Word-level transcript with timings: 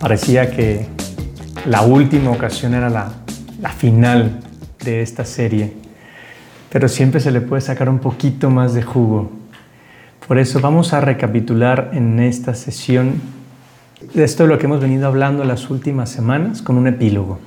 Parecía 0.00 0.50
que 0.50 0.86
la 1.66 1.82
última 1.82 2.30
ocasión 2.30 2.72
era 2.72 2.88
la, 2.88 3.12
final 3.76 4.40
de 4.82 5.02
esta 5.02 5.26
serie, 5.26 5.74
pero 6.70 6.88
siempre 6.88 7.20
se 7.20 7.30
le 7.30 7.42
puede 7.42 7.60
sacar 7.60 7.90
un 7.90 7.98
poquito 7.98 8.48
más 8.48 8.72
de 8.72 8.82
jugo. 8.82 9.30
Por 10.26 10.38
eso 10.38 10.58
vamos 10.60 10.94
a 10.94 11.02
recapitular 11.02 11.90
en 11.92 12.18
esta 12.18 12.54
sesión 12.54 13.20
esto 14.14 14.44
de 14.44 14.48
lo 14.48 14.58
que 14.58 14.64
hemos 14.64 14.80
venido 14.80 15.06
hablando 15.06 15.44
las 15.44 15.68
últimas 15.68 16.08
semanas 16.08 16.62
con 16.62 16.78
un 16.78 16.86
epílogo 16.86 17.38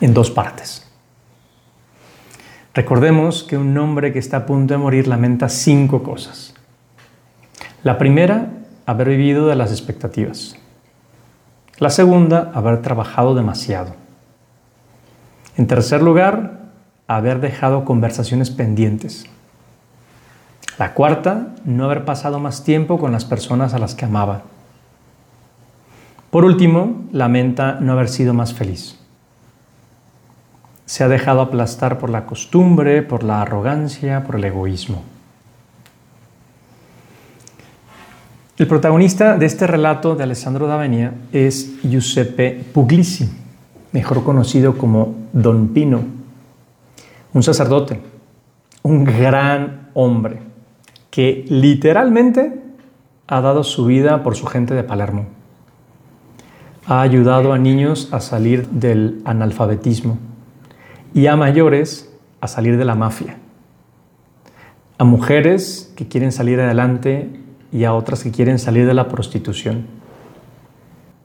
en 0.00 0.14
dos 0.14 0.30
partes. 0.30 0.90
Recordemos 2.72 3.44
que 3.44 3.58
un 3.58 3.76
hombre 3.76 4.14
que 4.14 4.18
está 4.18 4.38
a 4.38 4.46
punto 4.46 4.72
de 4.72 4.78
morir 4.78 5.08
lamenta 5.08 5.50
cinco 5.50 6.02
cosas. 6.02 6.54
La 7.82 7.98
primera, 7.98 8.50
haber 8.86 9.10
vivido 9.10 9.46
de 9.46 9.56
las 9.56 9.70
expectativas. 9.72 10.56
La 11.78 11.90
segunda, 11.90 12.50
haber 12.54 12.80
trabajado 12.80 13.34
demasiado. 13.34 13.94
En 15.58 15.66
tercer 15.66 16.02
lugar, 16.02 16.60
haber 17.06 17.40
dejado 17.40 17.84
conversaciones 17.84 18.50
pendientes. 18.50 19.26
La 20.78 20.94
cuarta, 20.94 21.48
no 21.64 21.84
haber 21.84 22.06
pasado 22.06 22.38
más 22.40 22.64
tiempo 22.64 22.98
con 22.98 23.12
las 23.12 23.26
personas 23.26 23.74
a 23.74 23.78
las 23.78 23.94
que 23.94 24.06
amaba. 24.06 24.42
Por 26.30 26.44
último, 26.44 27.04
lamenta 27.12 27.78
no 27.80 27.92
haber 27.92 28.08
sido 28.08 28.32
más 28.32 28.54
feliz. 28.54 28.98
Se 30.86 31.04
ha 31.04 31.08
dejado 31.08 31.42
aplastar 31.42 31.98
por 31.98 32.08
la 32.08 32.24
costumbre, 32.24 33.02
por 33.02 33.22
la 33.22 33.42
arrogancia, 33.42 34.24
por 34.24 34.36
el 34.36 34.44
egoísmo. 34.44 35.02
El 38.58 38.66
protagonista 38.66 39.36
de 39.36 39.44
este 39.44 39.66
relato 39.66 40.16
de 40.16 40.22
Alessandro 40.22 40.66
D'Avenia 40.66 41.12
es 41.30 41.74
Giuseppe 41.82 42.64
Puglisi, 42.72 43.28
mejor 43.92 44.24
conocido 44.24 44.78
como 44.78 45.14
Don 45.34 45.68
Pino, 45.74 46.00
un 47.34 47.42
sacerdote, 47.42 48.00
un 48.82 49.04
gran 49.04 49.90
hombre 49.92 50.38
que 51.10 51.44
literalmente 51.50 52.62
ha 53.26 53.42
dado 53.42 53.62
su 53.62 53.84
vida 53.84 54.22
por 54.22 54.36
su 54.36 54.46
gente 54.46 54.72
de 54.72 54.84
Palermo. 54.84 55.26
Ha 56.86 57.02
ayudado 57.02 57.52
a 57.52 57.58
niños 57.58 58.08
a 58.10 58.20
salir 58.20 58.68
del 58.68 59.20
analfabetismo 59.26 60.16
y 61.12 61.26
a 61.26 61.36
mayores 61.36 62.10
a 62.40 62.48
salir 62.48 62.78
de 62.78 62.86
la 62.86 62.94
mafia. 62.94 63.36
A 64.96 65.04
mujeres 65.04 65.92
que 65.94 66.08
quieren 66.08 66.32
salir 66.32 66.58
adelante 66.58 67.44
y 67.72 67.84
a 67.84 67.94
otras 67.94 68.22
que 68.22 68.30
quieren 68.30 68.58
salir 68.58 68.86
de 68.86 68.94
la 68.94 69.08
prostitución. 69.08 69.86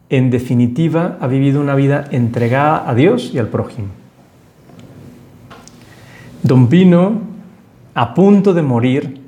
En 0.09 0.29
definitiva, 0.29 1.17
ha 1.21 1.27
vivido 1.27 1.61
una 1.61 1.75
vida 1.75 2.05
entregada 2.11 2.89
a 2.89 2.93
Dios 2.93 3.31
y 3.33 3.39
al 3.39 3.47
prójimo. 3.47 3.87
Don 6.43 6.67
Pino, 6.67 7.21
a 7.93 8.13
punto 8.13 8.53
de 8.53 8.61
morir, 8.61 9.21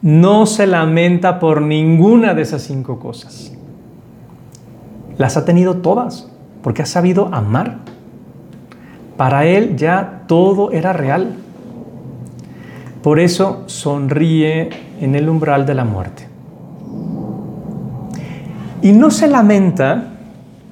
no 0.00 0.46
se 0.46 0.66
lamenta 0.66 1.38
por 1.38 1.62
ninguna 1.62 2.34
de 2.34 2.42
esas 2.42 2.62
cinco 2.62 2.98
cosas. 2.98 3.52
Las 5.18 5.36
ha 5.36 5.44
tenido 5.44 5.76
todas, 5.76 6.28
porque 6.62 6.82
ha 6.82 6.86
sabido 6.86 7.28
amar. 7.32 7.78
Para 9.16 9.46
él 9.46 9.76
ya 9.76 10.24
todo 10.26 10.72
era 10.72 10.92
real. 10.92 11.36
Por 13.02 13.20
eso 13.20 13.62
sonríe 13.66 14.70
en 15.02 15.16
el 15.16 15.28
umbral 15.28 15.66
de 15.66 15.74
la 15.74 15.84
muerte. 15.84 16.28
Y 18.82 18.92
no 18.92 19.10
se 19.10 19.26
lamenta, 19.26 20.14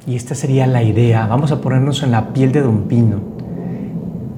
y 0.07 0.15
esta 0.15 0.35
sería 0.35 0.67
la 0.69 0.85
idea, 0.85 1.27
vamos 1.27 1.51
a 1.51 1.61
ponernos 1.61 2.05
en 2.05 2.13
la 2.13 2.33
piel 2.33 2.53
de 2.53 2.63
Don 2.63 2.83
Pino. 2.85 3.17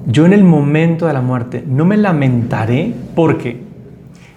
Yo 0.07 0.25
en 0.25 0.33
el 0.33 0.43
momento 0.43 1.05
de 1.05 1.13
la 1.13 1.21
muerte 1.21 1.63
no 1.65 1.85
me 1.85 1.95
lamentaré 1.97 2.93
porque 3.15 3.61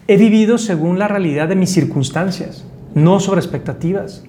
he 0.06 0.17
vivido 0.19 0.59
según 0.59 0.99
la 0.99 1.09
realidad 1.09 1.49
de 1.49 1.56
mis 1.56 1.71
circunstancias, 1.71 2.67
no 2.94 3.19
sobre 3.19 3.41
expectativas. 3.41 4.25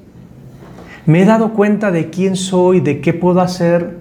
Me 1.06 1.22
he 1.22 1.26
dado 1.26 1.54
cuenta 1.54 1.92
de 1.92 2.10
quién 2.10 2.38
soy, 2.38 2.80
de 2.80 3.02
qué 3.02 3.14
puedo 3.14 3.42
hacer, 3.42 3.98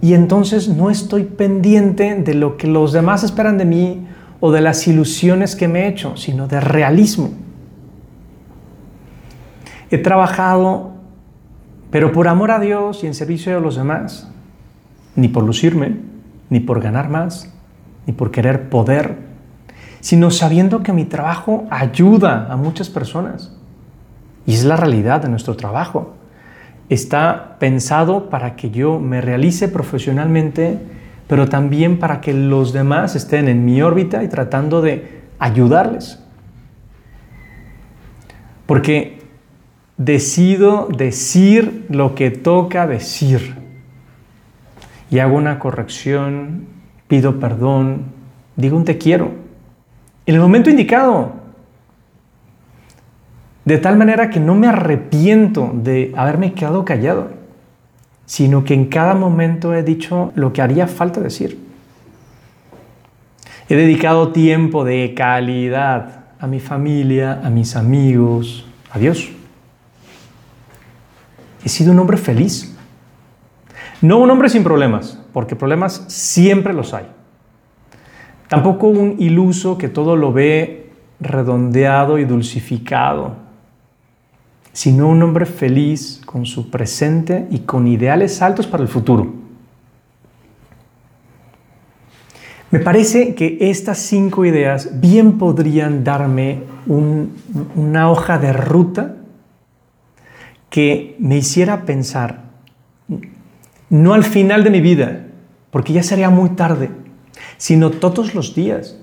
y 0.00 0.14
entonces 0.14 0.68
no 0.68 0.90
estoy 0.90 1.24
pendiente 1.24 2.14
de 2.14 2.34
lo 2.34 2.56
que 2.56 2.68
los 2.68 2.92
demás 2.92 3.24
esperan 3.24 3.58
de 3.58 3.64
mí 3.64 4.06
o 4.44 4.50
de 4.50 4.60
las 4.60 4.88
ilusiones 4.88 5.54
que 5.54 5.68
me 5.68 5.84
he 5.84 5.88
hecho, 5.88 6.16
sino 6.16 6.48
de 6.48 6.60
realismo. 6.60 7.30
He 9.88 9.98
trabajado, 9.98 10.94
pero 11.92 12.10
por 12.10 12.26
amor 12.26 12.50
a 12.50 12.58
Dios 12.58 13.04
y 13.04 13.06
en 13.06 13.14
servicio 13.14 13.54
de 13.54 13.60
los 13.60 13.76
demás, 13.76 14.28
ni 15.14 15.28
por 15.28 15.44
lucirme, 15.44 15.94
ni 16.50 16.58
por 16.58 16.80
ganar 16.80 17.08
más, 17.08 17.54
ni 18.04 18.12
por 18.14 18.32
querer 18.32 18.68
poder, 18.68 19.18
sino 20.00 20.32
sabiendo 20.32 20.82
que 20.82 20.92
mi 20.92 21.04
trabajo 21.04 21.68
ayuda 21.70 22.48
a 22.50 22.56
muchas 22.56 22.90
personas. 22.90 23.56
Y 24.44 24.54
es 24.54 24.64
la 24.64 24.74
realidad 24.74 25.22
de 25.22 25.28
nuestro 25.28 25.54
trabajo. 25.54 26.14
Está 26.88 27.58
pensado 27.60 28.28
para 28.28 28.56
que 28.56 28.72
yo 28.72 28.98
me 28.98 29.20
realice 29.20 29.68
profesionalmente, 29.68 30.80
pero 31.32 31.48
también 31.48 31.98
para 31.98 32.20
que 32.20 32.34
los 32.34 32.74
demás 32.74 33.16
estén 33.16 33.48
en 33.48 33.64
mi 33.64 33.80
órbita 33.80 34.22
y 34.22 34.28
tratando 34.28 34.82
de 34.82 35.22
ayudarles. 35.38 36.22
Porque 38.66 39.22
decido 39.96 40.88
decir 40.94 41.86
lo 41.88 42.14
que 42.14 42.30
toca 42.30 42.86
decir. 42.86 43.54
Y 45.10 45.20
hago 45.20 45.34
una 45.34 45.58
corrección, 45.58 46.66
pido 47.08 47.40
perdón, 47.40 48.02
digo 48.56 48.76
un 48.76 48.84
te 48.84 48.98
quiero. 48.98 49.30
En 50.26 50.34
el 50.34 50.40
momento 50.42 50.68
indicado. 50.68 51.32
De 53.64 53.78
tal 53.78 53.96
manera 53.96 54.28
que 54.28 54.38
no 54.38 54.54
me 54.54 54.66
arrepiento 54.66 55.72
de 55.72 56.12
haberme 56.14 56.52
quedado 56.52 56.84
callado, 56.84 57.30
sino 58.32 58.64
que 58.64 58.72
en 58.72 58.86
cada 58.86 59.12
momento 59.12 59.74
he 59.74 59.82
dicho 59.82 60.32
lo 60.34 60.54
que 60.54 60.62
haría 60.62 60.86
falta 60.86 61.20
decir. 61.20 61.58
He 63.68 63.76
dedicado 63.76 64.32
tiempo 64.32 64.86
de 64.86 65.12
calidad 65.14 66.24
a 66.40 66.46
mi 66.46 66.58
familia, 66.58 67.42
a 67.44 67.50
mis 67.50 67.76
amigos, 67.76 68.64
a 68.90 68.98
Dios. 68.98 69.30
He 71.62 71.68
sido 71.68 71.92
un 71.92 71.98
hombre 71.98 72.16
feliz. 72.16 72.74
No 74.00 74.16
un 74.16 74.30
hombre 74.30 74.48
sin 74.48 74.64
problemas, 74.64 75.20
porque 75.34 75.54
problemas 75.54 76.02
siempre 76.08 76.72
los 76.72 76.94
hay. 76.94 77.04
Tampoco 78.48 78.86
un 78.86 79.16
iluso 79.18 79.76
que 79.76 79.90
todo 79.90 80.16
lo 80.16 80.32
ve 80.32 80.90
redondeado 81.20 82.16
y 82.16 82.24
dulcificado, 82.24 83.36
sino 84.72 85.08
un 85.08 85.22
hombre 85.22 85.46
feliz 85.46 86.20
con 86.24 86.46
su 86.46 86.70
presente 86.70 87.46
y 87.50 87.60
con 87.60 87.86
ideales 87.86 88.40
altos 88.40 88.66
para 88.66 88.82
el 88.82 88.88
futuro. 88.88 89.32
Me 92.70 92.78
parece 92.78 93.34
que 93.34 93.58
estas 93.60 93.98
cinco 93.98 94.46
ideas 94.46 95.00
bien 95.00 95.36
podrían 95.36 96.04
darme 96.04 96.62
una 96.86 98.10
hoja 98.10 98.38
de 98.38 98.54
ruta 98.54 99.16
que 100.70 101.16
me 101.18 101.36
hiciera 101.36 101.84
pensar, 101.84 102.44
no 103.90 104.14
al 104.14 104.24
final 104.24 104.64
de 104.64 104.70
mi 104.70 104.80
vida, 104.80 105.26
porque 105.70 105.92
ya 105.92 106.02
sería 106.02 106.30
muy 106.30 106.50
tarde, 106.50 106.88
sino 107.58 107.90
todos 107.90 108.34
los 108.34 108.54
días. 108.54 108.96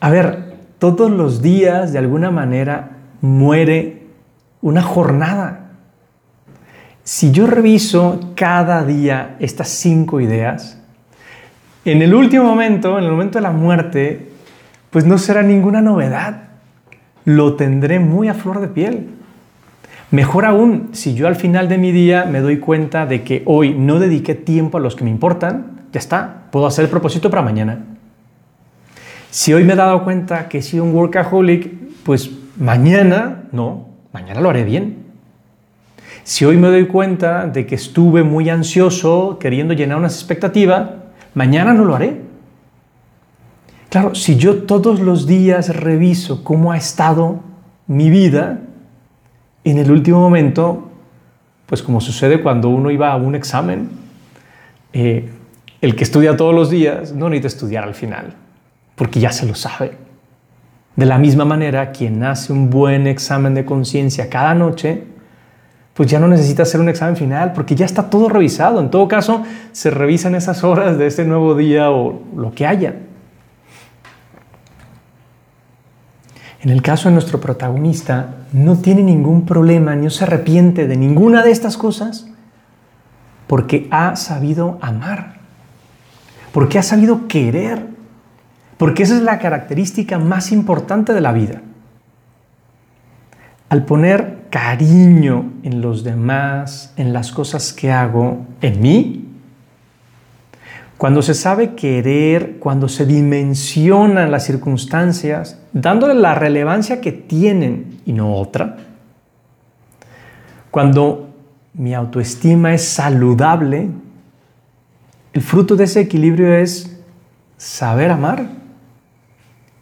A 0.00 0.08
ver, 0.08 0.54
todos 0.78 1.10
los 1.10 1.42
días 1.42 1.92
de 1.92 1.98
alguna 1.98 2.30
manera 2.30 2.94
muere 3.24 4.02
una 4.60 4.82
jornada. 4.82 5.70
Si 7.04 7.32
yo 7.32 7.46
reviso 7.46 8.32
cada 8.34 8.84
día 8.84 9.36
estas 9.38 9.68
cinco 9.68 10.20
ideas, 10.20 10.78
en 11.86 12.02
el 12.02 12.14
último 12.14 12.44
momento, 12.44 12.98
en 12.98 13.04
el 13.04 13.10
momento 13.10 13.38
de 13.38 13.42
la 13.42 13.50
muerte, 13.50 14.28
pues 14.90 15.06
no 15.06 15.16
será 15.16 15.42
ninguna 15.42 15.80
novedad. 15.80 16.48
Lo 17.24 17.54
tendré 17.54 17.98
muy 17.98 18.28
a 18.28 18.34
flor 18.34 18.60
de 18.60 18.68
piel. 18.68 19.08
Mejor 20.10 20.44
aún, 20.44 20.90
si 20.92 21.14
yo 21.14 21.26
al 21.26 21.36
final 21.36 21.66
de 21.70 21.78
mi 21.78 21.92
día 21.92 22.26
me 22.26 22.40
doy 22.40 22.58
cuenta 22.58 23.06
de 23.06 23.22
que 23.22 23.42
hoy 23.46 23.72
no 23.72 24.00
dediqué 24.00 24.34
tiempo 24.34 24.76
a 24.76 24.80
los 24.82 24.96
que 24.96 25.04
me 25.04 25.10
importan, 25.10 25.86
ya 25.92 25.98
está, 25.98 26.42
puedo 26.50 26.66
hacer 26.66 26.84
el 26.84 26.90
propósito 26.90 27.30
para 27.30 27.40
mañana. 27.40 27.86
Si 29.30 29.54
hoy 29.54 29.64
me 29.64 29.72
he 29.72 29.76
dado 29.76 30.04
cuenta 30.04 30.46
que 30.46 30.58
he 30.58 30.62
sido 30.62 30.84
un 30.84 30.94
workaholic, 30.94 31.72
pues 32.04 32.30
mañana 32.56 33.44
no, 33.52 33.88
mañana 34.12 34.40
lo 34.40 34.50
haré 34.50 34.64
bien. 34.64 35.04
Si 36.22 36.44
hoy 36.44 36.56
me 36.56 36.68
doy 36.68 36.86
cuenta 36.86 37.46
de 37.46 37.66
que 37.66 37.74
estuve 37.74 38.22
muy 38.22 38.48
ansioso 38.48 39.38
queriendo 39.38 39.74
llenar 39.74 39.98
unas 39.98 40.14
expectativas, 40.14 40.90
mañana 41.34 41.74
no 41.74 41.84
lo 41.84 41.94
haré. 41.94 42.22
Claro, 43.90 44.14
si 44.14 44.36
yo 44.36 44.62
todos 44.62 45.00
los 45.00 45.26
días 45.26 45.74
reviso 45.76 46.42
cómo 46.42 46.72
ha 46.72 46.76
estado 46.76 47.40
mi 47.86 48.10
vida, 48.10 48.60
en 49.64 49.78
el 49.78 49.90
último 49.90 50.20
momento, 50.20 50.90
pues 51.66 51.82
como 51.82 52.00
sucede 52.00 52.42
cuando 52.42 52.68
uno 52.68 52.90
iba 52.90 53.12
a 53.12 53.16
un 53.16 53.34
examen, 53.34 53.88
eh, 54.92 55.28
el 55.80 55.96
que 55.96 56.04
estudia 56.04 56.36
todos 56.36 56.54
los 56.54 56.70
días 56.70 57.12
no 57.12 57.28
necesita 57.28 57.48
estudiar 57.48 57.84
al 57.84 57.94
final, 57.94 58.34
porque 58.94 59.20
ya 59.20 59.32
se 59.32 59.46
lo 59.46 59.54
sabe. 59.54 60.03
De 60.96 61.06
la 61.06 61.18
misma 61.18 61.44
manera, 61.44 61.90
quien 61.90 62.22
hace 62.22 62.52
un 62.52 62.70
buen 62.70 63.06
examen 63.06 63.54
de 63.54 63.64
conciencia 63.64 64.28
cada 64.28 64.54
noche, 64.54 65.04
pues 65.94 66.10
ya 66.10 66.18
no 66.18 66.28
necesita 66.28 66.64
hacer 66.64 66.80
un 66.80 66.88
examen 66.88 67.16
final 67.16 67.52
porque 67.52 67.74
ya 67.74 67.86
está 67.86 68.10
todo 68.10 68.28
revisado. 68.28 68.80
En 68.80 68.90
todo 68.90 69.08
caso, 69.08 69.42
se 69.72 69.90
revisan 69.90 70.34
esas 70.34 70.64
horas 70.64 70.98
de 70.98 71.06
ese 71.06 71.24
nuevo 71.24 71.54
día 71.54 71.90
o 71.90 72.22
lo 72.36 72.52
que 72.52 72.66
haya. 72.66 72.96
En 76.62 76.70
el 76.70 76.80
caso 76.80 77.08
de 77.08 77.12
nuestro 77.12 77.40
protagonista, 77.40 78.36
no 78.52 78.78
tiene 78.78 79.02
ningún 79.02 79.44
problema 79.44 79.94
ni 79.94 80.08
se 80.10 80.24
arrepiente 80.24 80.86
de 80.86 80.96
ninguna 80.96 81.42
de 81.42 81.50
estas 81.50 81.76
cosas 81.76 82.26
porque 83.46 83.86
ha 83.90 84.16
sabido 84.16 84.78
amar, 84.80 85.34
porque 86.52 86.78
ha 86.78 86.82
sabido 86.82 87.28
querer, 87.28 87.86
porque 88.76 89.04
esa 89.04 89.16
es 89.16 89.22
la 89.22 89.38
característica 89.38 90.18
más 90.18 90.52
importante 90.52 91.12
de 91.12 91.20
la 91.20 91.32
vida. 91.32 91.62
Al 93.68 93.84
poner 93.84 94.46
cariño 94.50 95.52
en 95.62 95.80
los 95.80 96.04
demás, 96.04 96.92
en 96.96 97.12
las 97.12 97.32
cosas 97.32 97.72
que 97.72 97.90
hago, 97.90 98.46
en 98.60 98.80
mí, 98.80 99.28
cuando 100.96 101.22
se 101.22 101.34
sabe 101.34 101.74
querer, 101.74 102.58
cuando 102.58 102.88
se 102.88 103.04
dimensionan 103.04 104.30
las 104.30 104.44
circunstancias, 104.44 105.60
dándole 105.72 106.14
la 106.14 106.34
relevancia 106.34 107.00
que 107.00 107.12
tienen 107.12 108.00
y 108.06 108.12
no 108.12 108.34
otra, 108.34 108.76
cuando 110.70 111.30
mi 111.74 111.94
autoestima 111.94 112.74
es 112.74 112.84
saludable, 112.84 113.88
el 115.32 115.42
fruto 115.42 115.74
de 115.74 115.84
ese 115.84 116.00
equilibrio 116.00 116.54
es 116.54 117.00
saber 117.56 118.10
amar 118.10 118.63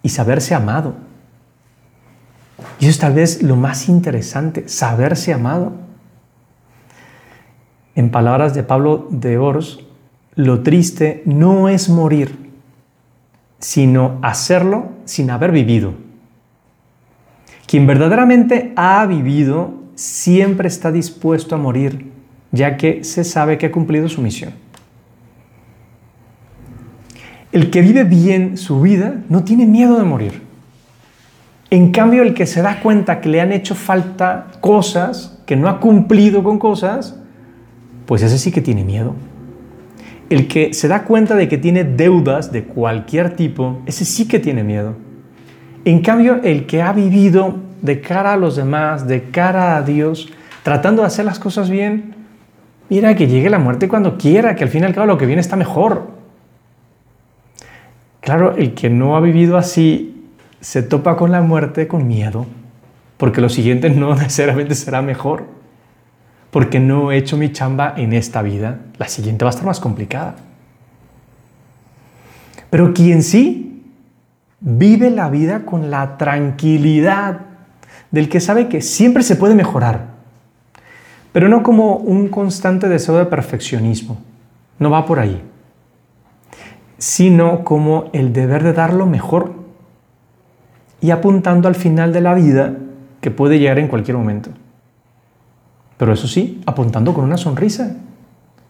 y 0.02 0.08
saberse 0.08 0.54
amado. 0.54 0.94
Y 2.78 2.84
eso 2.84 2.90
es 2.90 2.98
tal 2.98 3.14
vez 3.14 3.42
lo 3.42 3.56
más 3.56 3.88
interesante, 3.88 4.68
saberse 4.68 5.32
amado. 5.32 5.72
En 7.94 8.10
palabras 8.10 8.54
de 8.54 8.62
Pablo 8.62 9.06
de 9.10 9.38
Ors, 9.38 9.80
lo 10.34 10.62
triste 10.62 11.22
no 11.26 11.68
es 11.68 11.88
morir, 11.88 12.50
sino 13.58 14.18
hacerlo 14.22 14.90
sin 15.04 15.30
haber 15.30 15.52
vivido. 15.52 15.94
Quien 17.66 17.86
verdaderamente 17.86 18.72
ha 18.76 19.04
vivido 19.06 19.74
siempre 19.94 20.68
está 20.68 20.90
dispuesto 20.90 21.54
a 21.54 21.58
morir, 21.58 22.10
ya 22.50 22.76
que 22.76 23.04
se 23.04 23.24
sabe 23.24 23.58
que 23.58 23.66
ha 23.66 23.72
cumplido 23.72 24.08
su 24.08 24.20
misión. 24.20 24.52
El 27.52 27.70
que 27.70 27.82
vive 27.82 28.04
bien 28.04 28.56
su 28.56 28.80
vida 28.80 29.16
no 29.28 29.44
tiene 29.44 29.66
miedo 29.66 29.98
de 29.98 30.04
morir. 30.04 30.42
En 31.68 31.92
cambio, 31.92 32.22
el 32.22 32.32
que 32.34 32.46
se 32.46 32.62
da 32.62 32.80
cuenta 32.80 33.20
que 33.20 33.28
le 33.28 33.40
han 33.40 33.52
hecho 33.52 33.74
falta 33.74 34.48
cosas, 34.60 35.38
que 35.46 35.56
no 35.56 35.68
ha 35.68 35.78
cumplido 35.78 36.42
con 36.42 36.58
cosas, 36.58 37.16
pues 38.06 38.22
ese 38.22 38.38
sí 38.38 38.52
que 38.52 38.62
tiene 38.62 38.84
miedo. 38.84 39.14
El 40.30 40.48
que 40.48 40.72
se 40.72 40.88
da 40.88 41.04
cuenta 41.04 41.34
de 41.34 41.48
que 41.48 41.58
tiene 41.58 41.84
deudas 41.84 42.52
de 42.52 42.64
cualquier 42.64 43.36
tipo, 43.36 43.80
ese 43.84 44.06
sí 44.06 44.26
que 44.26 44.38
tiene 44.38 44.64
miedo. 44.64 44.94
En 45.84 46.00
cambio, 46.00 46.40
el 46.42 46.64
que 46.66 46.80
ha 46.80 46.92
vivido 46.92 47.56
de 47.82 48.00
cara 48.00 48.32
a 48.32 48.36
los 48.36 48.56
demás, 48.56 49.06
de 49.06 49.24
cara 49.24 49.76
a 49.76 49.82
Dios, 49.82 50.30
tratando 50.62 51.02
de 51.02 51.08
hacer 51.08 51.26
las 51.26 51.38
cosas 51.38 51.68
bien, 51.68 52.14
mira 52.88 53.14
que 53.14 53.26
llegue 53.26 53.50
la 53.50 53.58
muerte 53.58 53.88
cuando 53.88 54.16
quiera, 54.16 54.54
que 54.56 54.64
al 54.64 54.70
fin 54.70 54.82
y 54.82 54.86
al 54.86 54.94
cabo 54.94 55.06
lo 55.06 55.18
que 55.18 55.26
viene 55.26 55.40
está 55.40 55.56
mejor. 55.56 56.11
Claro, 58.22 58.56
el 58.56 58.72
que 58.72 58.88
no 58.88 59.16
ha 59.16 59.20
vivido 59.20 59.58
así 59.58 60.30
se 60.60 60.82
topa 60.82 61.16
con 61.16 61.32
la 61.32 61.42
muerte 61.42 61.88
con 61.88 62.06
miedo, 62.06 62.46
porque 63.18 63.40
lo 63.40 63.50
siguiente 63.50 63.90
no 63.90 64.14
necesariamente 64.14 64.74
será 64.74 65.02
mejor 65.02 65.44
porque 66.52 66.78
no 66.78 67.10
he 67.10 67.16
hecho 67.16 67.38
mi 67.38 67.50
chamba 67.50 67.94
en 67.96 68.12
esta 68.12 68.42
vida, 68.42 68.80
la 68.98 69.08
siguiente 69.08 69.44
va 69.44 69.48
a 69.48 69.54
estar 69.54 69.64
más 69.64 69.80
complicada. 69.80 70.36
Pero 72.68 72.92
quien 72.92 73.22
sí 73.22 73.82
vive 74.60 75.10
la 75.10 75.30
vida 75.30 75.64
con 75.64 75.90
la 75.90 76.18
tranquilidad 76.18 77.40
del 78.10 78.28
que 78.28 78.38
sabe 78.38 78.68
que 78.68 78.82
siempre 78.82 79.22
se 79.22 79.34
puede 79.34 79.54
mejorar, 79.54 80.08
pero 81.32 81.48
no 81.48 81.62
como 81.62 81.96
un 81.96 82.28
constante 82.28 82.86
deseo 82.86 83.16
de 83.16 83.24
perfeccionismo, 83.24 84.18
no 84.78 84.90
va 84.90 85.06
por 85.06 85.20
ahí, 85.20 85.42
sino 87.02 87.64
como 87.64 88.10
el 88.12 88.32
deber 88.32 88.62
de 88.62 88.72
dar 88.72 88.92
lo 88.92 89.06
mejor 89.06 89.54
y 91.00 91.10
apuntando 91.10 91.66
al 91.66 91.74
final 91.74 92.12
de 92.12 92.20
la 92.20 92.32
vida 92.32 92.76
que 93.20 93.32
puede 93.32 93.58
llegar 93.58 93.80
en 93.80 93.88
cualquier 93.88 94.16
momento. 94.16 94.50
Pero 95.96 96.12
eso 96.12 96.28
sí, 96.28 96.62
apuntando 96.64 97.12
con 97.12 97.24
una 97.24 97.38
sonrisa. 97.38 97.96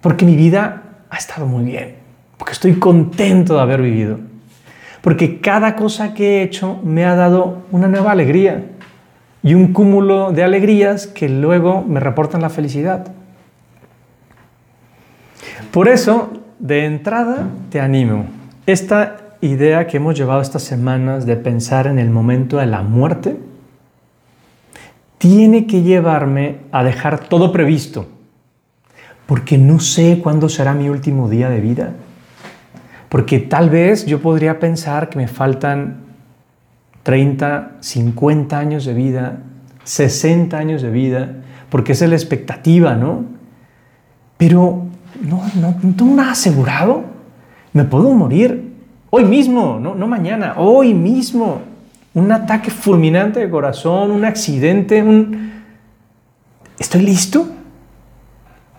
Porque 0.01 0.25
mi 0.25 0.35
vida 0.35 0.83
ha 1.11 1.17
estado 1.19 1.45
muy 1.45 1.63
bien. 1.65 1.97
Porque 2.39 2.55
estoy 2.55 2.77
contento 2.77 3.57
de 3.57 3.61
haber 3.61 3.83
vivido. 3.83 4.19
Porque 5.03 5.43
cada 5.43 5.77
cosa 5.77 6.15
que 6.15 6.39
he 6.39 6.43
hecho 6.43 6.81
me 6.83 7.05
ha 7.05 7.15
dado 7.15 7.59
una 7.71 7.87
nueva 7.87 8.13
alegría. 8.13 8.65
Y 9.43 9.53
un 9.53 9.75
cúmulo 9.75 10.33
de 10.33 10.43
alegrías 10.43 11.07
que 11.07 11.29
luego 11.29 11.85
me 11.87 12.01
reportan 12.01 12.41
la 12.41 12.49
felicidad. 12.49 13.13
Por 15.71 15.89
eso, 15.89 16.42
de 16.63 16.85
entrada, 16.85 17.49
te 17.71 17.81
animo. 17.81 18.27
Esta 18.67 19.17
idea 19.41 19.89
que 19.89 19.97
hemos 19.97 20.17
llevado 20.17 20.41
estas 20.41 20.63
semanas 20.63 21.27
de 21.27 21.35
pensar 21.37 21.89
en 21.89 21.99
el 21.99 22.09
momento 22.09 22.59
de 22.59 22.67
la 22.67 22.83
muerte, 22.83 23.37
tiene 25.19 25.67
que 25.67 25.83
llevarme 25.83 26.59
a 26.71 26.85
dejar 26.85 27.19
todo 27.19 27.51
previsto, 27.53 28.07
porque 29.27 29.59
no 29.59 29.81
sé 29.81 30.21
cuándo 30.23 30.49
será 30.49 30.73
mi 30.73 30.89
último 30.89 31.29
día 31.29 31.51
de 31.51 31.61
vida. 31.61 31.93
Porque 33.09 33.41
tal 33.41 33.69
vez 33.69 34.07
yo 34.07 34.23
podría 34.23 34.61
pensar 34.61 35.09
que 35.11 35.19
me 35.19 35.27
faltan 35.27 35.97
30, 37.03 37.73
50 37.81 38.59
años 38.59 38.85
de 38.85 38.95
vida, 38.95 39.39
60 39.83 40.57
años 40.57 40.81
de 40.81 40.91
vida, 40.91 41.33
porque 41.71 41.93
es 41.93 42.01
la 42.03 42.15
expectativa, 42.15 42.95
¿no? 42.95 43.25
Pero 44.39 44.92
no, 45.21 45.43
no, 45.61 45.75
no 45.83 45.95
tengo 45.95 46.15
nada 46.15 46.33
asegurado. 46.33 47.05
Me 47.73 47.85
puedo 47.85 48.11
morir 48.11 48.73
hoy 49.11 49.25
mismo, 49.25 49.79
no, 49.81 49.95
no 49.95 50.07
mañana, 50.07 50.55
hoy 50.57 50.95
mismo 50.95 51.61
un 52.15 52.31
ataque 52.31 52.71
fulminante 52.71 53.41
de 53.41 53.51
corazón, 53.51 54.11
un 54.11 54.25
accidente. 54.25 55.05
¿Estoy 56.79 57.03
listo? 57.03 57.47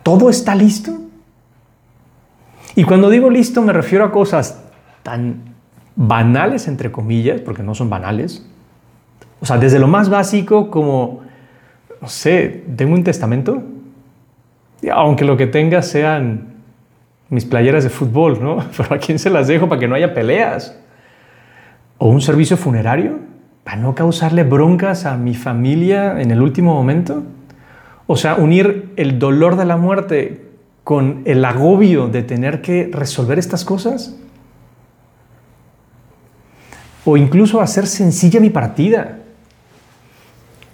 ¿Todo 0.02 0.30
está 0.30 0.54
listo? 0.54 0.92
Y 2.76 2.84
cuando 2.84 3.10
digo 3.10 3.30
listo 3.30 3.62
me 3.62 3.72
refiero 3.72 4.04
a 4.04 4.12
cosas 4.12 4.60
tan 5.02 5.54
banales, 5.96 6.68
entre 6.68 6.90
comillas, 6.90 7.40
porque 7.40 7.62
no 7.62 7.74
son 7.74 7.88
banales. 7.88 8.44
O 9.40 9.46
sea, 9.46 9.58
desde 9.58 9.78
lo 9.78 9.88
más 9.88 10.08
básico 10.08 10.70
como, 10.70 11.22
no 12.00 12.08
sé, 12.08 12.64
tengo 12.76 12.94
un 12.94 13.04
testamento, 13.04 13.62
aunque 14.92 15.24
lo 15.24 15.36
que 15.36 15.46
tenga 15.46 15.82
sean 15.82 16.54
mis 17.28 17.44
playeras 17.44 17.84
de 17.84 17.90
fútbol, 17.90 18.38
¿no? 18.42 18.64
Pero 18.76 18.94
a 18.94 18.98
quién 18.98 19.18
se 19.18 19.30
las 19.30 19.48
dejo 19.48 19.68
para 19.68 19.80
que 19.80 19.88
no 19.88 19.94
haya 19.94 20.14
peleas 20.14 20.78
o 21.98 22.08
un 22.08 22.20
servicio 22.20 22.56
funerario 22.56 23.18
para 23.64 23.78
no 23.78 23.94
causarle 23.94 24.44
broncas 24.44 25.06
a 25.06 25.16
mi 25.16 25.34
familia 25.34 26.20
en 26.20 26.30
el 26.30 26.42
último 26.42 26.74
momento. 26.74 27.22
O 28.06 28.16
sea, 28.16 28.34
unir 28.34 28.92
el 28.96 29.18
dolor 29.18 29.56
de 29.56 29.64
la 29.64 29.78
muerte 29.78 30.44
con 30.84 31.22
el 31.24 31.44
agobio 31.44 32.08
de 32.08 32.22
tener 32.22 32.60
que 32.60 32.90
resolver 32.92 33.38
estas 33.38 33.64
cosas. 33.64 34.14
O 37.06 37.16
incluso 37.16 37.62
hacer 37.62 37.86
sencilla 37.86 38.38
mi 38.38 38.50
partida. 38.50 39.20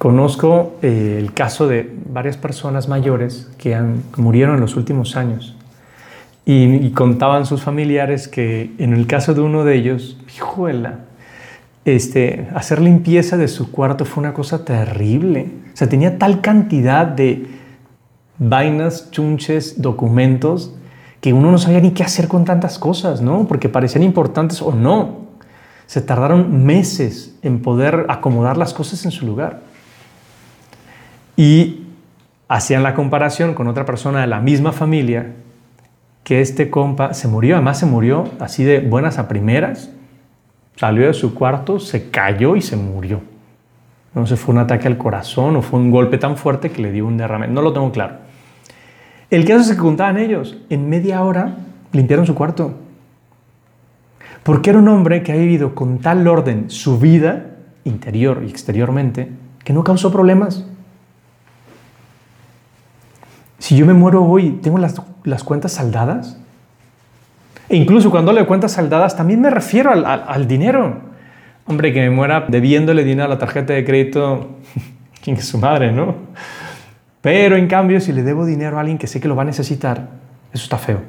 Conozco 0.00 0.78
eh, 0.80 1.19
el 1.19 1.35
caso 1.35 1.69
de 1.69 1.95
varias 2.11 2.38
personas 2.38 2.88
mayores 2.88 3.50
que 3.59 3.75
han, 3.75 4.02
murieron 4.16 4.54
en 4.54 4.62
los 4.62 4.76
últimos 4.76 5.14
años 5.14 5.54
y, 6.47 6.76
y, 6.76 6.92
contaban 6.92 7.45
sus 7.45 7.61
familiares 7.61 8.26
que 8.26 8.71
en 8.78 8.95
el 8.95 9.07
caso 9.07 9.35
de 9.35 9.42
uno 9.42 9.62
de 9.62 9.75
ellos, 9.75 10.16
hijuela, 10.35 11.00
este, 11.85 12.49
hacer 12.54 12.80
limpieza 12.80 13.37
de 13.37 13.47
su 13.47 13.71
cuarto 13.71 14.07
fue 14.07 14.23
una 14.23 14.33
cosa 14.33 14.64
terrible. 14.64 15.50
O 15.75 15.76
sea, 15.76 15.90
tenía 15.90 16.16
tal 16.16 16.40
cantidad 16.40 17.07
de 17.07 17.49
vainas, 18.38 19.11
chunches, 19.11 19.83
documentos, 19.83 20.75
que 21.21 21.35
uno 21.35 21.50
no 21.50 21.59
sabía 21.59 21.80
ni 21.80 21.90
qué 21.90 22.04
hacer 22.04 22.26
con 22.26 22.47
tantas 22.47 22.78
cosas, 22.78 23.21
¿no? 23.21 23.47
Porque 23.47 23.69
parecían 23.69 24.02
importantes 24.02 24.62
o 24.62 24.73
no. 24.73 25.26
Se 25.85 26.00
tardaron 26.00 26.64
meses 26.64 27.37
en 27.42 27.61
poder 27.61 28.07
acomodar 28.09 28.57
las 28.57 28.73
cosas 28.73 29.04
en 29.04 29.11
su 29.11 29.26
lugar. 29.26 29.69
Y 31.41 31.87
hacían 32.49 32.83
la 32.83 32.93
comparación 32.93 33.55
con 33.55 33.67
otra 33.67 33.87
persona 33.87 34.21
de 34.21 34.27
la 34.27 34.41
misma 34.41 34.73
familia, 34.73 35.33
que 36.23 36.43
este 36.43 36.69
compa 36.69 37.15
se 37.15 37.29
murió, 37.29 37.55
además 37.55 37.79
se 37.79 37.87
murió 37.87 38.25
así 38.41 38.63
de 38.63 38.81
buenas 38.81 39.19
a 39.19 39.27
primeras, 39.27 39.91
salió 40.77 41.07
de 41.07 41.15
su 41.15 41.33
cuarto, 41.33 41.81
se 41.81 42.11
cayó 42.11 42.57
y 42.57 42.61
se 42.61 42.77
murió. 42.77 43.23
No 44.15 44.27
sé, 44.27 44.37
fue 44.37 44.53
un 44.53 44.61
ataque 44.61 44.87
al 44.87 44.99
corazón 44.99 45.57
o 45.57 45.63
fue 45.63 45.81
un 45.81 45.91
golpe 45.91 46.19
tan 46.19 46.37
fuerte 46.37 46.69
que 46.69 46.83
le 46.83 46.93
dio 46.93 47.07
un 47.07 47.17
derrame, 47.17 47.49
no 47.49 47.63
lo 47.63 47.73
tengo 47.73 47.91
claro. 47.91 48.17
El 49.31 49.47
caso 49.47 49.61
es 49.61 49.71
que 49.71 49.83
contaban 49.83 50.19
ellos, 50.19 50.59
en 50.69 50.91
media 50.91 51.25
hora 51.25 51.57
limpiaron 51.93 52.27
su 52.27 52.35
cuarto. 52.35 52.75
Porque 54.43 54.69
era 54.69 54.79
un 54.79 54.89
hombre 54.89 55.23
que 55.23 55.33
ha 55.33 55.37
vivido 55.37 55.75
con 55.75 56.01
tal 56.01 56.29
orden 56.29 56.69
su 56.69 56.99
vida, 56.99 57.47
interior 57.85 58.43
y 58.47 58.51
exteriormente, 58.51 59.31
que 59.65 59.73
no 59.73 59.85
causó 59.85 60.13
problemas. 60.13 60.67
Si 63.61 63.76
yo 63.76 63.85
me 63.85 63.93
muero 63.93 64.25
hoy, 64.25 64.59
¿tengo 64.62 64.79
las, 64.79 65.00
las 65.23 65.45
cuentas 65.45 65.73
saldadas? 65.73 66.38
E 67.69 67.76
incluso 67.76 68.11
cuando 68.11 68.33
le 68.33 68.47
cuentas 68.47 68.73
saldadas, 68.73 69.14
también 69.14 69.43
me 69.43 69.50
refiero 69.50 69.93
al, 69.93 70.05
al, 70.07 70.49
dinero. 70.49 71.02
Hombre, 71.67 71.93
que 71.93 72.00
me 72.00 72.11
muera 72.11 72.47
debiéndole 72.49 73.05
dinero 73.05 73.26
a 73.26 73.29
la 73.29 73.38
tarjeta 73.38 73.75
de 73.75 73.85
crédito, 73.85 74.57
¿quién 75.23 75.37
es 75.37 75.47
su 75.47 75.59
madre, 75.59 75.93
no? 75.93 76.14
Pero 77.21 77.57
en 77.57 77.69
cambio, 77.69 78.00
si 78.00 78.12
le 78.12 78.23
debo 78.23 78.47
dinero 78.47 78.79
a 78.79 78.81
alguien 78.81 78.97
que 78.97 79.07
sé 79.07 79.21
que 79.21 79.29
lo 79.29 79.37
va 79.37 79.43
a 79.43 79.47
necesitar, 79.47 80.09
eso 80.55 80.64
está 80.64 80.79
feo. 80.79 81.02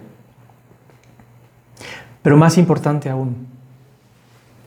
Pero 2.21 2.35
más 2.35 2.57
importante 2.57 3.09
aún, 3.09 3.47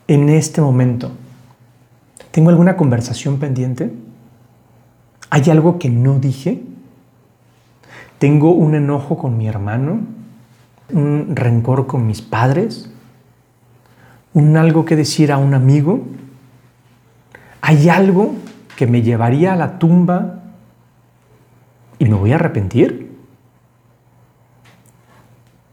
en 0.07 0.29
este 0.29 0.59
momento, 0.59 1.11
¿tengo 2.31 2.49
alguna 2.49 2.75
conversación 2.75 3.37
pendiente? 3.37 3.93
¿Hay 5.29 5.43
algo 5.51 5.77
que 5.77 5.91
no 5.91 6.17
dije? 6.17 6.63
¿Tengo 8.19 8.51
un 8.51 8.75
enojo 8.75 9.17
con 9.17 9.37
mi 9.37 9.47
hermano? 9.47 9.99
¿Un 10.91 11.35
rencor 11.35 11.87
con 11.87 12.07
mis 12.07 12.21
padres? 12.21 12.89
¿Un 14.33 14.57
algo 14.57 14.85
que 14.85 14.95
decir 14.95 15.31
a 15.31 15.37
un 15.37 15.53
amigo? 15.53 16.01
¿Hay 17.61 17.89
algo 17.89 18.35
que 18.75 18.87
me 18.87 19.01
llevaría 19.01 19.53
a 19.53 19.55
la 19.55 19.79
tumba 19.79 20.43
y 21.97 22.05
me 22.05 22.15
voy 22.15 22.31
a 22.31 22.35
arrepentir? 22.35 23.05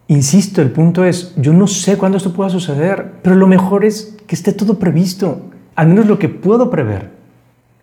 Insisto, 0.09 0.61
el 0.61 0.71
punto 0.71 1.05
es, 1.05 1.35
yo 1.37 1.53
no 1.53 1.67
sé 1.67 1.97
cuándo 1.97 2.19
esto 2.19 2.33
pueda 2.33 2.51
suceder, 2.51 3.15
pero 3.23 3.37
lo 3.37 3.47
mejor 3.47 3.85
es 3.85 4.17
que 4.27 4.35
esté 4.35 4.53
todo 4.53 4.79
previsto, 4.79 5.43
al 5.75 5.89
menos 5.89 6.07
lo 6.07 6.19
que 6.19 6.29
puedo 6.29 6.71
prever, 6.71 7.13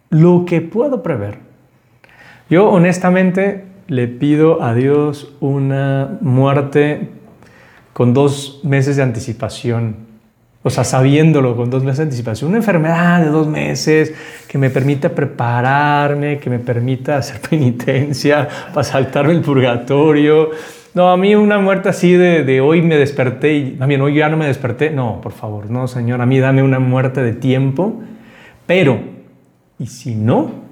lo 0.10 0.46
que 0.46 0.62
puedo 0.62 1.02
prever. 1.02 1.40
Yo 2.50 2.70
honestamente 2.70 3.69
le 3.90 4.08
pido 4.08 4.64
a 4.64 4.74
Dios 4.74 5.36
una 5.42 6.18
muerte 6.22 7.10
con 7.92 8.14
dos 8.14 8.62
meses 8.64 8.96
de 8.96 9.04
anticipación, 9.04 10.08
o 10.64 10.70
sea, 10.70 10.86
sabiéndolo 10.86 11.58
con 11.58 11.70
dos 11.70 11.84
meses 11.84 11.98
de 11.98 12.04
anticipación, 12.04 12.50
una 12.50 12.60
enfermedad 12.60 13.22
de 13.22 13.30
dos 13.30 13.48
meses 13.48 14.14
que 14.48 14.58
me 14.58 14.70
permita 14.70 15.10
prepararme, 15.10 16.40
que 16.40 16.50
me 16.50 16.60
permita 16.60 17.18
hacer 17.18 17.42
penitencia 17.50 18.48
para 18.74 18.86
saltarme 18.86 19.34
el 19.34 19.42
purgatorio, 19.42 20.52
no, 20.94 21.12
a 21.12 21.18
mí 21.18 21.36
una 21.36 21.60
muerte 21.60 21.90
así 21.90 22.14
de, 22.14 22.62
hoy 22.62 22.82
me 22.82 22.98
desperté 22.98 23.54
y 23.54 23.72
también 23.72 24.02
hoy 24.02 24.16
ya 24.16 24.30
no 24.30 24.38
me 24.38 24.48
desperté. 24.48 24.90
No, 24.90 25.22
por 25.22 25.34
favor, 25.34 25.70
no, 25.70 25.88
Señor, 25.88 26.20
a 26.22 26.26
mí 26.26 26.40
dame 26.40 26.64
una 26.64 26.80
muerte 26.80 27.22
de 27.22 27.34
tiempo. 27.34 28.02
Pero, 28.66 29.00
¿y 29.78 29.88
si 29.88 30.16
no? 30.16 30.69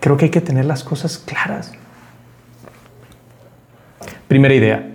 Creo 0.00 0.16
que 0.16 0.26
hay 0.26 0.30
que 0.30 0.40
tener 0.40 0.64
las 0.64 0.84
cosas 0.84 1.18
claras. 1.18 1.72
Primera 4.28 4.54
idea. 4.54 4.94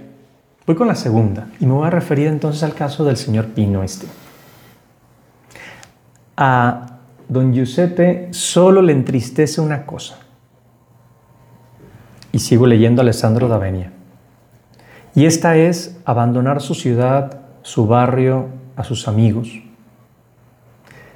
Voy 0.65 0.75
con 0.75 0.88
la 0.88 0.95
segunda 0.95 1.48
y 1.60 1.65
me 1.65 1.74
voy 1.74 1.88
a 1.88 1.89
referir 1.89 2.27
entonces 2.27 2.63
al 2.63 2.74
caso 2.74 3.03
del 3.03 3.17
señor 3.17 3.48
Pino 3.48 3.83
este. 3.83 4.07
A 6.38 7.00
don 7.27 7.53
Giuseppe 7.53 8.29
solo 8.31 8.81
le 8.81 8.93
entristece 8.93 9.60
una 9.60 9.86
cosa 9.86 10.19
y 12.31 12.39
sigo 12.39 12.65
leyendo 12.65 13.01
a 13.01 13.03
Alessandro 13.03 13.48
D'Avenia. 13.48 13.91
Y 15.15 15.25
esta 15.25 15.57
es 15.57 16.00
abandonar 16.05 16.62
su 16.62 16.74
ciudad, 16.74 17.41
su 17.62 17.86
barrio, 17.86 18.48
a 18.75 18.83
sus 18.83 19.07
amigos. 19.07 19.50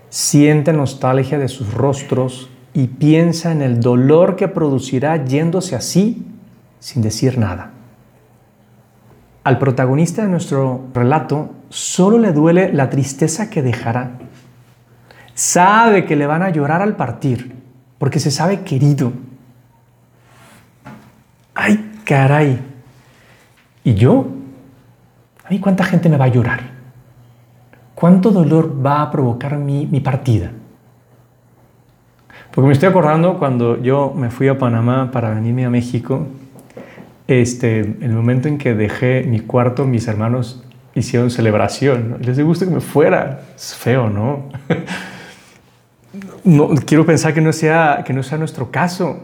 Siente 0.09 0.73
nostalgia 0.73 1.39
de 1.39 1.47
sus 1.47 1.73
rostros 1.73 2.49
y 2.77 2.85
piensa 2.85 3.51
en 3.51 3.63
el 3.63 3.79
dolor 3.79 4.35
que 4.35 4.47
producirá 4.47 5.25
yéndose 5.25 5.75
así 5.75 6.27
sin 6.77 7.01
decir 7.01 7.39
nada. 7.39 7.71
Al 9.43 9.57
protagonista 9.57 10.21
de 10.21 10.27
nuestro 10.27 10.81
relato 10.93 11.49
solo 11.69 12.19
le 12.19 12.33
duele 12.33 12.71
la 12.71 12.91
tristeza 12.91 13.49
que 13.49 13.63
dejará. 13.63 14.19
Sabe 15.33 16.05
que 16.05 16.15
le 16.15 16.27
van 16.27 16.43
a 16.43 16.51
llorar 16.51 16.83
al 16.83 16.95
partir, 16.95 17.55
porque 17.97 18.19
se 18.19 18.29
sabe 18.29 18.61
querido, 18.61 19.11
ay, 21.55 21.93
caray. 22.03 22.59
¿Y 23.83 23.95
yo? 23.95 24.27
¿A 25.43 25.49
mí 25.49 25.59
cuánta 25.59 25.83
gente 25.83 26.09
me 26.09 26.17
va 26.17 26.25
a 26.25 26.27
llorar? 26.27 26.59
¿Cuánto 27.95 28.29
dolor 28.29 28.85
va 28.85 29.01
a 29.01 29.09
provocar 29.09 29.57
mi, 29.57 29.87
mi 29.87 29.99
partida? 29.99 30.51
Porque 32.57 32.69
me 32.69 32.73
estoy 32.73 32.89
acordando 32.89 33.37
cuando 33.37 33.79
yo 33.83 34.11
me 34.15 34.31
fui 34.31 34.47
a 34.47 34.57
Panamá 34.57 35.11
para 35.11 35.29
venirme 35.29 35.63
a 35.65 35.69
México, 35.69 36.25
este, 37.27 37.81
en 37.81 38.01
el 38.01 38.13
momento 38.13 38.47
en 38.47 38.57
que 38.57 38.73
dejé 38.73 39.25
mi 39.27 39.41
cuarto, 39.41 39.85
mis 39.85 40.07
hermanos 40.07 40.63
hicieron 40.95 41.29
celebración. 41.29 42.17
Les 42.19 42.39
gusta 42.39 42.65
que 42.65 42.71
me 42.71 42.81
fuera. 42.81 43.41
Es 43.55 43.75
feo, 43.75 44.09
¿no? 44.09 44.49
no 46.43 46.69
quiero 46.83 47.05
pensar 47.05 47.31
que 47.35 47.41
no, 47.41 47.53
sea, 47.53 48.01
que 48.03 48.11
no 48.11 48.23
sea 48.23 48.39
nuestro 48.39 48.71
caso 48.71 49.19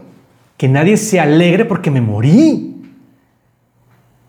que 0.56 0.68
nadie 0.68 0.96
se 0.96 1.18
alegre 1.18 1.64
porque 1.64 1.90
me 1.90 2.00
morí. 2.00 2.84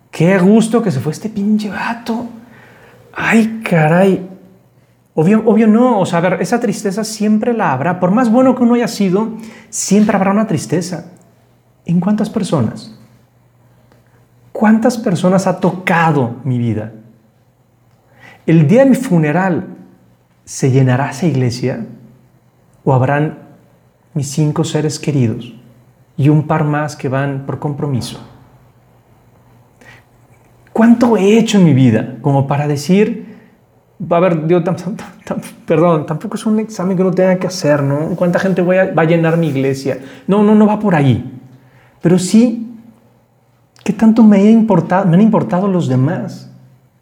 Qué 0.09 0.35
gusto 0.39 0.81
que 0.81 0.89
se 0.89 0.99
fue 0.99 1.11
este 1.11 1.29
pinche 1.29 1.69
vato. 1.69 2.25
Ay, 3.13 3.61
caray. 3.63 4.34
Obvio, 5.15 5.41
obvio 5.45 5.65
no, 5.65 5.99
o 5.99 6.05
sea, 6.05 6.19
a 6.19 6.21
ver, 6.21 6.41
esa 6.41 6.59
tristeza 6.59 7.03
siempre 7.03 7.53
la 7.53 7.71
habrá. 7.71 7.99
Por 7.99 8.11
más 8.11 8.29
bueno 8.29 8.53
que 8.53 8.63
uno 8.63 8.75
haya 8.75 8.87
sido, 8.87 9.29
siempre 9.69 10.15
habrá 10.15 10.31
una 10.31 10.45
tristeza. 10.45 11.11
¿En 11.85 11.99
cuántas 11.99 12.29
personas? 12.29 12.95
¿Cuántas 14.51 14.97
personas 14.97 15.47
ha 15.47 15.59
tocado 15.59 16.35
mi 16.43 16.57
vida? 16.57 16.91
El 18.45 18.67
día 18.67 18.83
de 18.83 18.91
mi 18.91 18.95
funeral, 18.95 19.67
¿se 20.43 20.69
llenará 20.69 21.09
esa 21.09 21.25
iglesia? 21.25 21.87
¿O 22.83 22.93
habrán 22.93 23.39
mis 24.13 24.29
cinco 24.29 24.63
seres 24.63 24.99
queridos? 24.99 25.55
y 26.17 26.29
un 26.29 26.47
par 26.47 26.63
más 26.63 26.95
que 26.95 27.09
van 27.09 27.45
por 27.45 27.59
compromiso. 27.59 28.19
¿Cuánto 30.71 31.17
he 31.17 31.37
hecho 31.37 31.57
en 31.57 31.65
mi 31.65 31.73
vida 31.73 32.17
como 32.21 32.47
para 32.47 32.67
decir, 32.67 33.24
va 33.99 34.17
a 34.17 34.19
ver, 34.19 34.47
Dios, 34.47 34.63
perdón, 35.65 36.05
tampoco 36.05 36.35
es 36.35 36.45
un 36.45 36.59
examen 36.59 36.95
que 36.95 37.03
uno 37.03 37.11
tenga 37.11 37.37
que 37.37 37.47
hacer, 37.47 37.83
¿no? 37.83 38.09
¿Cuánta 38.15 38.39
gente 38.39 38.61
va 38.61 38.81
a, 38.81 38.93
va 38.93 39.01
a 39.03 39.05
llenar 39.05 39.37
mi 39.37 39.47
iglesia? 39.47 39.99
No, 40.27 40.43
no, 40.43 40.55
no 40.55 40.67
va 40.67 40.79
por 40.79 40.95
ahí. 40.95 41.39
Pero 42.01 42.19
sí, 42.19 42.67
¿qué 43.83 43.93
tanto 43.93 44.23
me, 44.23 44.41
he 44.41 44.51
importado, 44.51 45.05
me 45.05 45.15
han 45.15 45.21
importado 45.21 45.67
los 45.67 45.87
demás? 45.87 46.51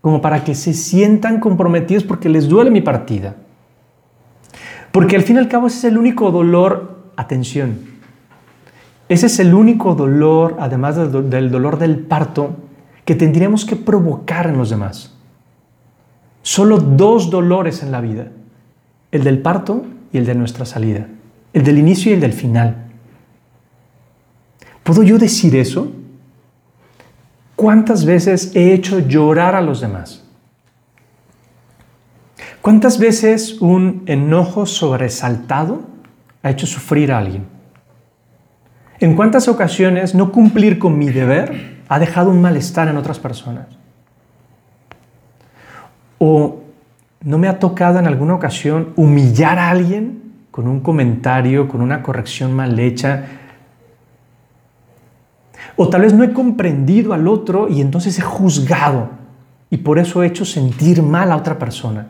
Como 0.01 0.21
para 0.21 0.43
que 0.43 0.53
se 0.53 0.73
sientan 0.73 1.39
comprometidos 1.39 2.03
porque 2.03 2.29
les 2.29 2.47
duele 2.47 2.69
mi 2.71 2.81
partida. 2.81 3.35
Porque 4.91 5.15
al 5.15 5.23
fin 5.23 5.38
y 5.38 5.39
al 5.39 5.47
cabo 5.47 5.67
ese 5.67 5.77
es 5.77 5.83
el 5.85 5.97
único 5.97 6.29
dolor, 6.29 7.12
atención, 7.15 7.93
ese 9.09 9.25
es 9.25 9.39
el 9.39 9.53
único 9.53 9.95
dolor, 9.95 10.55
además 10.59 10.95
del 10.95 11.51
dolor 11.51 11.77
del 11.77 12.00
parto, 12.00 12.55
que 13.05 13.15
tendríamos 13.15 13.65
que 13.65 13.75
provocar 13.75 14.47
en 14.47 14.57
los 14.57 14.69
demás. 14.69 15.12
Solo 16.43 16.77
dos 16.77 17.29
dolores 17.29 17.81
en 17.83 17.91
la 17.91 18.01
vida, 18.01 18.27
el 19.12 19.23
del 19.23 19.41
parto 19.41 19.85
y 20.12 20.17
el 20.17 20.25
de 20.25 20.35
nuestra 20.35 20.65
salida, 20.65 21.07
el 21.53 21.63
del 21.63 21.79
inicio 21.79 22.12
y 22.12 22.15
el 22.15 22.21
del 22.21 22.33
final. 22.33 22.91
¿Puedo 24.83 25.03
yo 25.03 25.17
decir 25.17 25.55
eso? 25.55 25.91
¿Cuántas 27.55 28.03
veces 28.03 28.53
he 28.55 28.73
hecho 28.73 29.00
llorar 29.00 29.55
a 29.55 29.62
los 29.62 29.79
demás? 29.79 30.25
¿Cuántas 32.62 33.00
veces 33.00 33.62
un 33.62 34.03
enojo 34.05 34.65
sobresaltado 34.65 35.81
ha 36.43 36.50
hecho 36.50 36.67
sufrir 36.67 37.13
a 37.13 37.19
alguien? 37.19 37.45
¿En 39.00 39.15
cuántas 39.15 39.47
ocasiones 39.47 40.13
no 40.13 40.33
cumplir 40.33 40.77
con 40.77 40.97
mi 40.97 41.09
deber 41.09 41.83
ha 41.88 42.00
dejado 42.00 42.31
un 42.31 42.41
malestar 42.41 42.89
en 42.89 42.97
otras 42.97 43.19
personas? 43.19 43.67
¿O 46.25 46.61
no 47.25 47.37
me 47.37 47.49
ha 47.49 47.59
tocado 47.59 47.99
en 47.99 48.07
alguna 48.07 48.35
ocasión 48.35 48.93
humillar 48.95 49.59
a 49.59 49.69
alguien 49.69 50.23
con 50.51 50.69
un 50.69 50.79
comentario, 50.79 51.67
con 51.67 51.81
una 51.81 52.01
corrección 52.01 52.53
mal 52.53 52.79
hecha. 52.79 53.25
O 55.75 55.89
tal 55.89 56.01
vez 56.01 56.13
no 56.13 56.23
he 56.23 56.31
comprendido 56.31 57.11
al 57.11 57.27
otro 57.27 57.67
y 57.67 57.81
entonces 57.81 58.17
he 58.19 58.21
juzgado 58.21 59.09
y 59.69 59.77
por 59.77 59.99
eso 59.99 60.23
he 60.23 60.27
hecho 60.27 60.45
sentir 60.45 61.03
mal 61.03 61.29
a 61.33 61.35
otra 61.35 61.59
persona. 61.59 62.07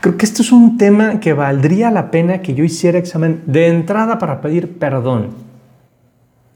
Creo 0.00 0.16
que 0.16 0.24
esto 0.24 0.40
es 0.40 0.52
un 0.52 0.78
tema 0.78 1.20
que 1.20 1.34
valdría 1.34 1.90
la 1.90 2.10
pena 2.10 2.40
que 2.40 2.54
yo 2.54 2.64
hiciera 2.64 2.96
examen 2.96 3.42
de 3.44 3.66
entrada 3.66 4.18
para 4.18 4.40
pedir 4.40 4.78
perdón. 4.78 5.30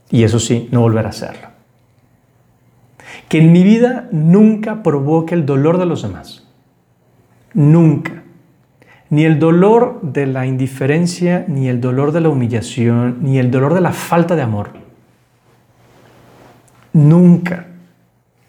Y 0.08 0.24
eso 0.24 0.38
sí, 0.38 0.70
no 0.72 0.80
volver 0.80 1.04
a 1.04 1.10
hacerlo. 1.10 1.49
Que 3.30 3.38
en 3.38 3.52
mi 3.52 3.62
vida 3.62 4.10
nunca 4.12 4.82
provoque 4.82 5.34
el 5.34 5.46
dolor 5.46 5.78
de 5.78 5.86
los 5.86 6.02
demás. 6.02 6.46
Nunca 7.54 8.20
ni 9.10 9.24
el 9.24 9.40
dolor 9.40 10.00
de 10.02 10.26
la 10.26 10.46
indiferencia, 10.46 11.44
ni 11.48 11.68
el 11.68 11.80
dolor 11.80 12.12
de 12.12 12.20
la 12.20 12.28
humillación, 12.28 13.18
ni 13.22 13.38
el 13.38 13.50
dolor 13.50 13.74
de 13.74 13.80
la 13.80 13.92
falta 13.92 14.36
de 14.36 14.42
amor. 14.42 14.70
Nunca. 16.92 17.66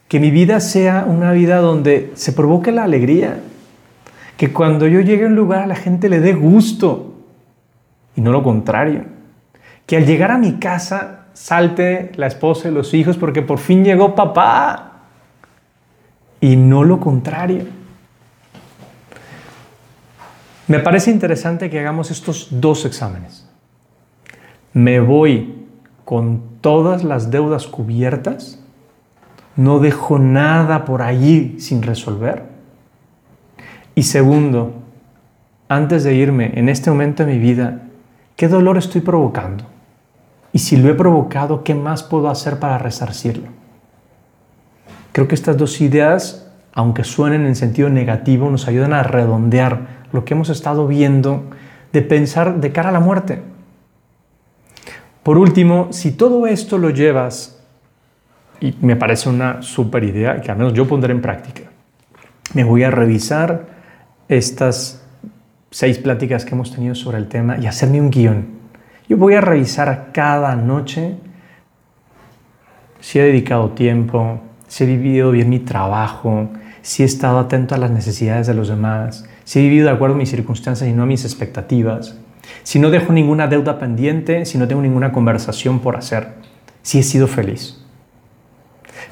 Que 0.08 0.20
mi 0.20 0.30
vida 0.30 0.60
sea 0.60 1.06
una 1.08 1.32
vida 1.32 1.58
donde 1.58 2.12
se 2.14 2.32
provoque 2.34 2.72
la 2.72 2.84
alegría. 2.84 3.40
Que 4.38 4.54
cuando 4.54 4.88
yo 4.88 5.02
llegue 5.02 5.24
a 5.24 5.28
un 5.28 5.36
lugar 5.36 5.64
a 5.64 5.68
la 5.68 5.76
gente 5.76 6.10
le 6.10 6.20
dé 6.20 6.34
gusto 6.34 7.16
y 8.16 8.22
no 8.22 8.32
lo 8.32 8.44
contrario. 8.44 9.06
Que 9.88 9.98
al 9.98 10.06
llegar 10.06 10.30
a 10.30 10.38
mi 10.38 10.60
casa 10.60 11.21
salte 11.34 12.12
la 12.16 12.28
esposa 12.28 12.68
y 12.68 12.72
los 12.72 12.94
hijos 12.94 13.18
porque 13.18 13.42
por 13.42 13.60
fin 13.60 13.84
llegó 13.84 14.16
papá 14.16 14.92
y 16.40 16.56
no 16.56 16.84
lo 16.84 17.00
contrario. 17.00 17.66
Me 20.68 20.80
parece 20.80 21.12
interesante 21.12 21.70
que 21.70 21.80
hagamos 21.80 22.12
estos 22.12 22.48
dos 22.50 22.86
exámenes. 22.86 23.48
Me 24.74 25.00
voy 25.00 25.66
con 26.06 26.44
todas 26.62 27.04
las 27.04 27.30
deudas 27.30 27.68
cubiertas, 27.68 28.64
no 29.56 29.80
dejo 29.80 30.18
nada 30.18 30.86
por 30.86 31.02
allí 31.02 31.60
sin 31.60 31.84
resolver. 31.84 32.46
Y 33.96 34.04
segundo, 34.04 34.74
antes 35.68 36.04
de 36.04 36.16
irme, 36.16 36.54
en 36.56 36.70
este 36.70 36.90
momento 36.90 37.26
de 37.26 37.34
mi 37.34 37.40
vida, 37.40 37.84
¿qué 38.36 38.48
dolor 38.48 38.78
estoy 38.78 39.02
provocando? 39.02 39.66
Y 40.54 40.60
si 40.60 40.78
lo 40.78 40.90
he 40.90 40.94
provocado, 40.94 41.64
¿qué 41.64 41.76
más 41.76 42.04
puedo 42.04 42.30
hacer 42.30 42.60
para 42.60 42.78
resarcirlo? 42.78 43.48
Creo 45.12 45.28
que 45.28 45.36
estas 45.36 45.58
dos 45.58 45.82
ideas, 45.82 46.50
aunque 46.74 47.04
suenen 47.04 47.46
en 47.46 47.56
sentido 47.56 47.90
negativo, 47.90 48.50
nos 48.50 48.68
ayudan 48.68 48.94
a 48.94 49.04
redondear 49.04 50.02
lo 50.12 50.26
que 50.26 50.34
hemos 50.34 50.50
estado 50.50 50.88
viendo 50.88 51.44
de 51.94 52.02
pensar 52.02 52.60
de 52.60 52.72
cara 52.72 52.90
a 52.90 52.94
la 52.94 53.00
muerte. 53.00 53.42
Por 55.24 55.38
último, 55.38 55.88
si 55.92 56.12
todo 56.12 56.48
esto 56.48 56.78
lo 56.78 56.90
llevas, 56.90 57.60
y 58.60 58.76
me 58.82 58.96
parece 58.96 59.30
una 59.30 59.62
super 59.62 60.04
idea 60.04 60.42
que 60.42 60.52
al 60.52 60.58
menos 60.58 60.74
yo 60.74 60.88
pondré 60.88 61.14
en 61.14 61.22
práctica, 61.22 61.64
me 62.54 62.64
voy 62.64 62.84
a 62.84 62.92
revisar 62.92 63.68
estas 64.28 65.04
seis 65.70 65.98
pláticas 65.98 66.46
que 66.46 66.54
hemos 66.54 66.74
tenido 66.74 66.96
sobre 66.96 67.18
el 67.18 67.28
tema 67.28 67.58
y 67.58 67.68
hacerme 67.68 68.00
un 68.00 68.10
guion. 68.10 68.61
Yo 69.08 69.18
voy 69.18 69.34
a 69.34 69.42
revisar 69.42 70.12
cada 70.14 70.56
noche 70.56 71.16
si 73.00 73.20
he 73.20 73.24
dedicado 73.24 73.72
tiempo, 73.72 74.40
si 74.68 74.84
he 74.84 74.88
vivido 74.88 75.32
bien 75.32 75.50
mi 75.50 75.60
trabajo, 75.60 76.50
si 76.82 77.04
he 77.04 77.06
estado 77.06 77.40
atento 77.40 77.76
a 77.76 77.78
las 77.78 77.92
necesidades 77.92 78.48
de 78.48 78.54
los 78.54 78.70
demás, 78.70 79.26
si 79.44 79.60
he 79.60 79.64
vivido 79.64 79.88
de 79.88 79.94
acuerdo 79.94 80.16
a 80.16 80.18
mis 80.18 80.30
circunstancias 80.30 80.90
y 80.90 80.94
no 80.94 81.04
a 81.04 81.06
mis 81.06 81.26
expectativas, 81.26 82.16
si 82.64 82.80
no 82.80 82.90
dejo 82.90 83.12
ninguna 83.12 83.48
deuda 83.48 83.80
pendiente, 83.80 84.46
si 84.46 84.58
no 84.58 84.68
tengo 84.68 84.82
ninguna 84.82 85.12
conversación 85.12 85.80
por 85.80 85.96
hacer, 85.96 86.36
si 86.82 87.00
he 87.00 87.04
sido 87.04 87.28
feliz. 87.28 87.84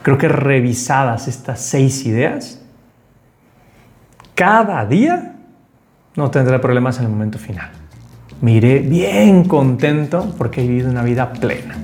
Creo 0.02 0.18
que 0.18 0.28
revisadas 0.28 1.28
estas 1.28 1.60
seis 1.60 2.06
ideas, 2.06 2.62
cada 4.36 4.86
día 4.86 5.36
no 6.16 6.32
tendré 6.32 6.60
problemas 6.60 6.98
en 7.00 7.06
el 7.06 7.10
momento 7.10 7.38
final. 7.38 7.79
Me 8.42 8.54
iré 8.54 8.80
bien 8.80 9.44
contento 9.44 10.34
porque 10.38 10.64
he 10.64 10.68
vivido 10.68 10.90
una 10.90 11.04
vida 11.04 11.34
plena. 11.34 11.76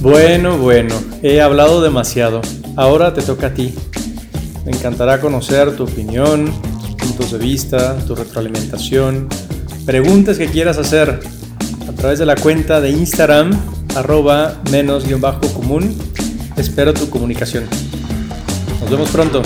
Bueno, 0.00 0.56
bueno, 0.56 0.94
he 1.22 1.40
hablado 1.40 1.82
demasiado. 1.82 2.40
Ahora 2.76 3.12
te 3.12 3.22
toca 3.22 3.48
a 3.48 3.54
ti. 3.54 3.74
Me 4.64 4.70
encantará 4.70 5.20
conocer 5.20 5.76
tu 5.76 5.84
opinión, 5.84 6.52
puntos 6.98 7.32
de 7.32 7.38
vista, 7.38 7.96
tu 8.06 8.14
retroalimentación, 8.14 9.28
preguntas 9.84 10.38
que 10.38 10.46
quieras 10.46 10.78
hacer 10.78 11.20
a 11.88 11.92
través 11.92 12.18
de 12.18 12.26
la 12.26 12.36
cuenta 12.36 12.80
de 12.80 12.90
Instagram 12.90 13.50
arroba 13.96 14.60
menos-común. 14.70 15.94
Espero 16.56 16.94
tu 16.94 17.10
comunicación. 17.10 17.64
Nos 18.80 18.90
vemos 18.90 19.10
pronto. 19.10 19.42